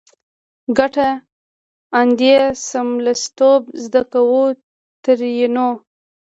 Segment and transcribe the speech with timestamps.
[0.77, 1.09] کټه
[1.99, 2.33] اندي
[2.67, 4.39] څملستوب زده کو؛
[5.03, 5.69] ترينو